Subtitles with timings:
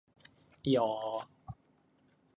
[0.63, 1.51] いいよー